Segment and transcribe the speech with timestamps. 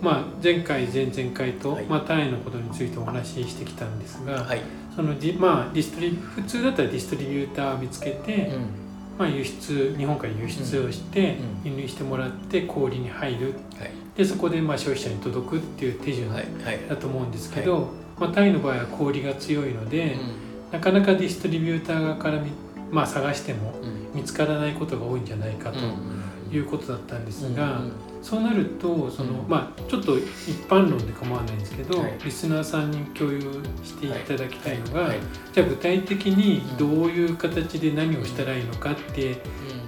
[0.00, 1.84] まあ、前回前々回と、はい。
[1.84, 4.60] まあ、単位のことについてお話ししてきたんですが、はい、
[4.94, 8.66] そのまあ、ディストリ普通だったらディストリビューターを見つけて、うん。
[9.18, 11.70] まあ、輸出日本から輸出をして、うん。
[11.72, 13.54] 輸入してもらって小売りに入る。
[13.78, 13.90] はい。
[14.16, 16.30] でそこでまあ消費者に届くっていう手順
[16.88, 17.88] だと思うんですけど、
[18.18, 20.16] まあ、タイの場合は小売りが強いので、
[20.70, 22.50] うなかなかディストリビューター側からみ、
[22.90, 24.14] まあ、探してもんうん。
[24.14, 25.78] 見つからないことが多いんじゃないかと
[26.54, 29.48] いうことだったんですが、うんそうなるとその、うん。
[29.48, 30.24] まあちょっと一
[30.68, 32.18] 般論で構わないんですけど、はい。
[32.24, 33.40] リスナーさんに共有
[33.82, 35.18] していただきたいのが、はい。
[35.52, 39.38] じゃあ具体的にどういう形で何をしたらいいのかって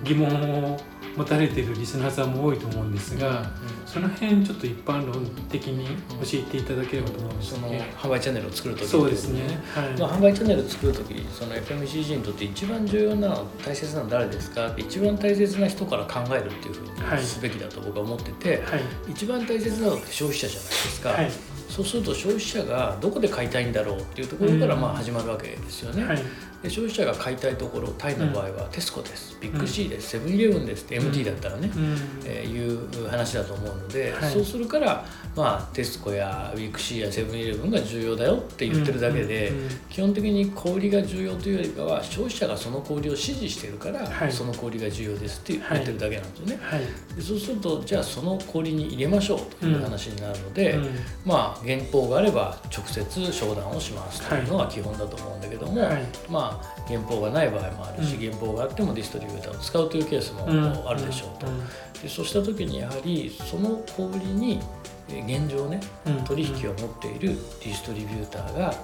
[0.04, 0.78] 疑問を
[1.16, 3.50] 持たれてるリスナーさんも多いと思うんですが、
[3.86, 7.92] その辺ちょっと一般論的に教えていただければと思うんですそのね。
[7.96, 9.42] 販売チャンネルを作るときそうですね。
[9.74, 10.00] はい。
[10.00, 18.80] まあ、販売チャンネルを作るときその FMCG にとって一番重要な大切なのは誰ですかって一番大切な人から考えるっていうふうはいにすべきだと僕は思ってて、はい。
[19.10, 21.30] 一番大切なのって消費者じゃないですか、はい。
[21.72, 24.80] そうすると消費者がどこで買いたいんだろうっていうところからうん。
[24.82, 26.18] まあ始まるわけですよね、はい。
[26.62, 29.36] で消費者が買いたいところタイの場合はテスコです。
[29.40, 30.10] ビッグ C です。
[30.10, 31.96] セブンイレブンですって MT だったらね、うん。
[32.26, 34.30] えーいう話だと思うので、はい。
[34.30, 44.32] そうするから、まあ、テスコやビッグシーやセブンイレブンが重要だよって言ってるだけで、うんうん基本的に小売りが重要というよりかは消費者がその小売りを支持してるから、はい。
[44.32, 46.58] その小売りが重要ですって言はいってるだけなんですよね。
[46.62, 46.80] はい。
[47.16, 50.88] でそうするとじゃあその小売りに入れましょうという話になるので、うん。
[51.26, 61.46] まあ原稿があれば直接商談をしますというのが基本だと思うんだけども、はいまあ原稿がない場合もあるし、うん原稿があってもディストリビューターを使うというケースもうんあるでしょうと。
[61.46, 61.60] うん
[62.02, 64.60] でそうした時にやはりその小売りに
[65.08, 68.74] えー現状ねうん取引を持っているディストリビューターが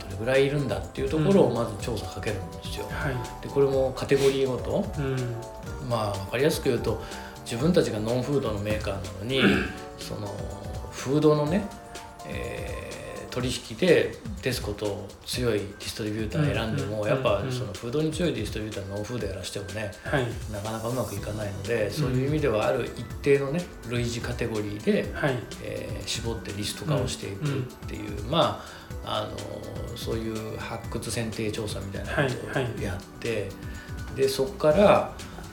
[0.00, 2.86] どれぐらいいるんだっていうところをまず調査かけるんですよ。
[2.90, 3.14] はい。
[3.42, 5.16] でこれもカテゴリーごとうん。
[5.88, 7.00] まあ分かりやすく言うと
[7.44, 9.40] 自分たちがノンフードのメーカーなのに
[9.98, 10.28] その
[10.90, 11.64] フードのね、
[12.28, 12.78] えー
[13.30, 14.10] 取引で
[14.42, 20.26] テスコと強いディストリビューター選んでも、うんやっぱうんそのフードに強いディストリビューターノンフードやらしてもねはい。
[20.50, 25.36] なかなかうまくいかないのでそういう意味ではある一定のね類似カテゴリーで、はい。
[25.62, 28.64] えー絞ってリスト化をしていくっていう、ま
[29.04, 33.50] ああのそういう発掘選定調査みたいなことはいはいをやって、
[34.16, 35.12] でそこから、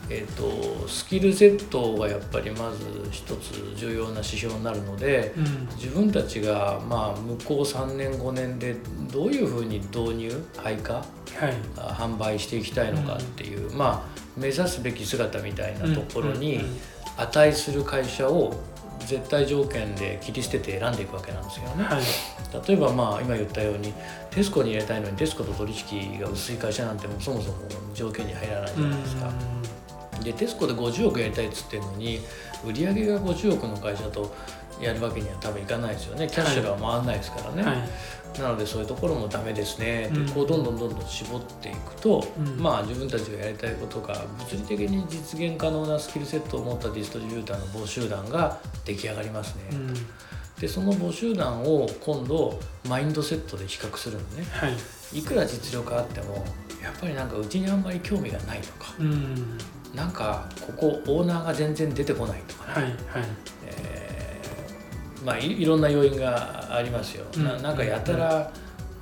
[0.09, 2.77] えー、とスキルセットがやっぱりまず
[3.11, 5.33] 一つ重要な指標になるので。
[5.37, 5.65] うん。
[5.75, 8.75] 自分たちが、まあ、向こう3年5年で
[9.11, 11.05] どういうふうに導入配下はい。
[11.77, 16.77] あ販売していきたいのかっていう、まあ目指すべき姿みたいなところに、うんうん
[17.17, 18.53] 値する会社を
[18.99, 21.83] 絶対条件で切り捨てて選んでいくわけなんですよね。
[21.83, 22.67] はい。
[22.67, 23.93] 例えばまあ今言ったように
[24.31, 27.57] テスコに入れたいのにテスコと取引が薄い会社なんてもうそもそも
[27.93, 29.31] 条件に入らないじゃないですか。
[30.23, 32.19] でテスコで50億やりたいっつってるのに
[32.65, 34.33] 売り上げが50億の会社と
[34.81, 37.63] やるわけには多分いかないですよねキャッシュが回らないですからね。
[37.63, 37.89] はい。
[38.41, 49.61] なのでそういうところもダメですねうんこうどんどんどんどん絞っていくと、うんまあ自分たちがやりたいことが物理的に実現可能なスキルセットを持ったディストリビューターの募集団が出来上がりますね。
[49.71, 49.93] うん。
[50.59, 55.19] でその募集団を今度マインドセットで比較するのねはい。
[55.19, 56.45] いくら実力あっても
[56.81, 59.57] やっぱりなんかうちにあんまり興味がないとかうん。
[59.95, 62.83] なんかここオーナーが全然出てこないとかね、はい。
[62.83, 62.93] はい。
[63.67, 64.05] えー
[65.25, 68.51] まあいいろんな要因がありますよ、なうんなんかやたら、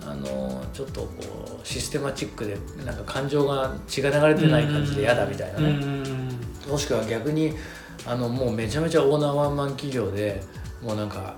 [0.06, 6.72] あのちょっとこうシステマチックでなんか感情が血が流れてない感じで嫌だみたいなね、うん。
[6.72, 7.54] もしくは逆に
[8.06, 10.42] あのもうめちゃめちゃオーナーワンマン企業で
[10.82, 11.36] もうなんか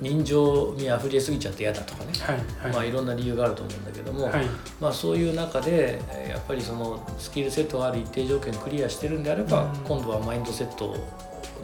[0.00, 2.36] 人情に溢れすぎちゃって嫌だとかね、はい。
[2.64, 2.72] はい。
[2.72, 4.46] まあいろんな理由があると思うんだけども、はい。
[4.80, 10.94] まあ、そういう中でえーやっぱりそのスキルセットがある一定条件クリアしてるんであれば、うん今度はマインドセット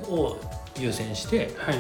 [0.09, 0.39] を
[0.79, 1.77] 優先してはい。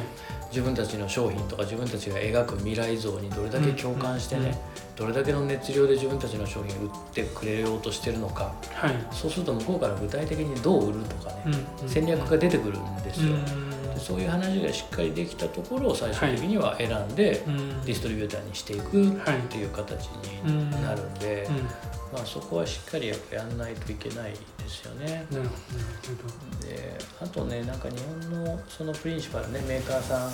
[0.50, 4.56] 自分たちの商品とか自分たちが描く未来像にどれだけ共感してね、うんうん
[4.96, 8.94] どれだけの熱量で自分たちの商品を売ってくれようとしてるのかはい。
[9.10, 11.43] そうすると向こうから具体的にどう売るとかね、
[11.82, 13.37] うん戦略が出てくるんですよ。
[13.98, 17.43] そういう話がしっかりできたところを最終的には選んで、
[17.84, 19.12] ディストリビューターにしていくっ
[19.48, 20.06] ていう形
[20.43, 21.48] になるんで、
[22.12, 24.38] まあ、そこはしっかりやっぱやんないといけないで
[24.69, 25.26] すよね。
[25.31, 25.50] なるほ
[26.60, 27.96] どであとねなんか日
[28.31, 30.31] 本のそのプリンシパルねメーカーさん。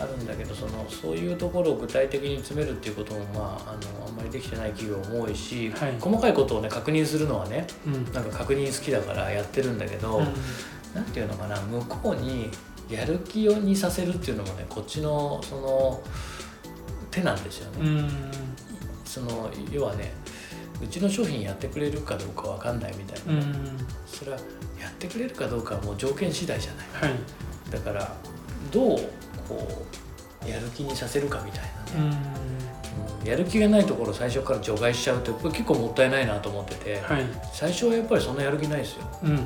[0.00, 10.24] あるんだけど、そのそういうところを具体的に詰めるっていうことも、まあ、あのあんまりできてない企業も多いし、はい、細かいことをね確認するのはね、うん、なんか確認好きだからやってるんだけど、うん、
[10.94, 12.50] なんていうのかな向こうに
[12.90, 16.02] やる気にさせるっていうのもねこっちのその
[17.10, 17.78] 手なんですよね。
[17.80, 18.10] うん、
[19.04, 20.12] その要はね
[20.82, 24.38] うちの商品やってくれるかどうかわかんないみたいな、うん、それは
[24.80, 28.16] やってくれるかどうかはもう条件次第じゃない、はい、だから
[28.72, 28.98] どう
[29.48, 29.86] こ
[30.44, 31.62] うやる気にさせるかみたい
[31.96, 32.61] なね、うん、
[33.24, 39.44] やる気がないところ最初から除外しちゃうと結構もったいないなと思ってて、はい、最初はやっぱりそんなやる気ないですよ、うんうんうん、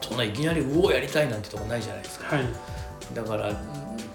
[0.00, 2.46] そんないきなり「うおやりたい」なんてとこないじゃないですか、はい、
[3.14, 3.52] だから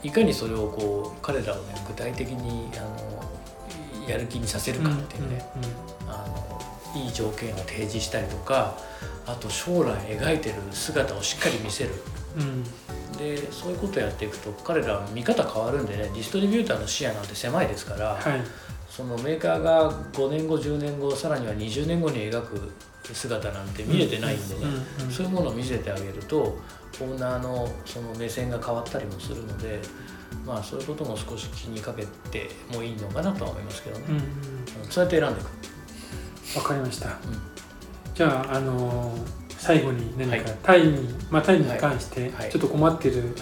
[0.03, 6.13] いかにそれをこう彼らをね具体的にあのやる気にさせるかっていうね、うんうんうん。
[6.13, 6.51] あの
[6.95, 8.77] いい条件を提示したりとか
[9.25, 11.91] あと将来描いてる姿をしっかり見せる、
[12.37, 12.63] うん、
[13.21, 18.41] でそういうことをやっていくと彼らは見方変わるんでねディストリビューターの視野なんて狭いですから、はい、
[18.89, 22.71] そのメーカーが5年後10年後さらには20年後に描く
[23.13, 24.61] 姿なんて見れてないんでね、
[25.09, 29.79] そういうものを見せてあげるとオーナーのその目線が変わったりもするので。
[30.45, 34.15] まあそういうことも少し気にかけてもいいのかなとは思いますけどね、うん。
[34.15, 35.49] うん、そうやって選んでいく。
[36.55, 37.15] わかりました、うん、
[38.13, 43.35] じゃあ、あのー、最後に何かタイに、まあ、タイに関してちょっと困ってる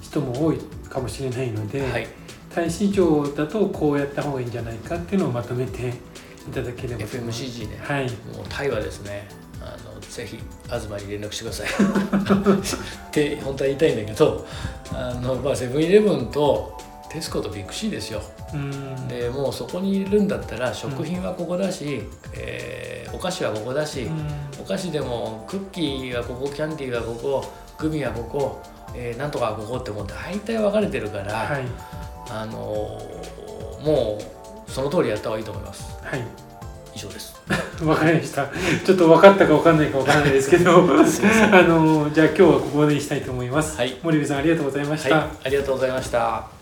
[0.00, 0.58] 人も多い
[0.90, 2.08] かもしれないので、はい、
[2.52, 5.90] タイ市場だとこうやった方がいいんじゃないかっていうのをまとめて
[6.48, 9.28] いただければ FMCG ね、はい、もうタイはですね
[9.60, 11.68] あのぜひ東に連絡してください。
[11.70, 14.44] って本当は言いたいんだけど
[14.92, 16.76] あの、まあ、セブンイレブンと
[17.12, 18.22] テスコとビッグシーですよ
[19.06, 27.44] でもうそこにいるんだったら食品はここだし、うん、えー、お菓子はここだし、うん、お菓子でもクッキーはここキャンディーはここ
[27.78, 28.62] グミはここ、
[28.94, 31.64] えー、なんとかはここってもう大体分かれてるから、はい、
[32.30, 34.18] あのー、も
[34.66, 36.02] うその通りやった方がいいと思います。
[36.02, 36.52] はい
[36.94, 37.34] 以上です。
[37.84, 38.50] わかりました。
[38.84, 43.78] ちょっと分かったか分かんないか分からないですけど、 あのじゃあ今日はここでしたいと思います。
[43.78, 46.61] はい、森部さんありがとうございました、はい、ありがとうございました。